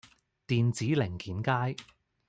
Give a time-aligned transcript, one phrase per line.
[0.47, 1.75] 電子零件街